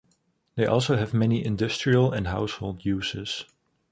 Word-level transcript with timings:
They 0.55 0.65
also 0.65 0.97
have 0.97 1.13
many 1.13 1.45
industrial 1.45 2.11
and 2.11 2.25
household 2.27 2.83
uses. 2.83 3.45